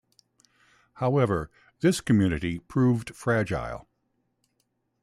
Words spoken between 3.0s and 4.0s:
fragile.